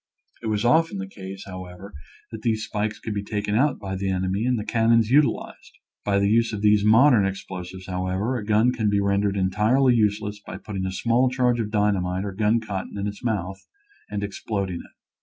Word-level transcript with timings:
It 0.41 0.47
was 0.47 0.65
often 0.65 0.97
the 0.97 1.05
case, 1.05 1.45
however, 1.45 1.93
that 2.31 2.41
these 2.41 2.65
spikes 2.65 2.97
could 2.99 3.13
be 3.13 3.21
taken 3.21 3.53
out 3.53 3.77
by 3.77 3.95
the 3.95 4.09
enemy 4.09 4.45
and 4.47 4.57
the 4.57 4.65
cannons 4.65 5.11
utilized. 5.11 5.77
By 6.03 6.17
the 6.17 6.27
use 6.27 6.53
of 6.53 6.63
these 6.63 6.83
modern 6.83 7.23
explosives, 7.23 7.85
how 7.85 8.07
ever, 8.07 8.35
a 8.35 8.43
gun 8.43 8.71
can 8.71 8.89
be 8.89 8.99
rendered 8.99 9.37
entirely 9.37 9.93
useless 9.93 10.39
by 10.39 10.57
putting 10.57 10.87
a 10.87 10.91
small 10.91 11.29
charge 11.29 11.59
of 11.59 11.69
dynamite 11.69 12.25
or 12.25 12.31
gun 12.33 12.59
cotton 12.59 12.97
in 12.97 13.05
its 13.05 13.23
mouth 13.23 13.67
and 14.09 14.23
exploding 14.23 14.77
it. 14.79 14.97